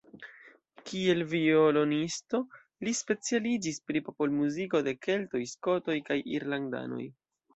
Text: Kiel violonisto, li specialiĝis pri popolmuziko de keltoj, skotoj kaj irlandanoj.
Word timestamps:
Kiel 0.89 1.19
violonisto, 1.33 2.39
li 2.87 2.95
specialiĝis 3.01 3.79
pri 3.91 4.03
popolmuziko 4.09 4.81
de 4.89 4.95
keltoj, 5.09 5.43
skotoj 5.55 5.99
kaj 6.11 6.19
irlandanoj. 6.39 7.07